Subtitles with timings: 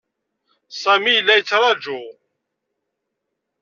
[0.81, 2.01] Sami yella yettṛaju.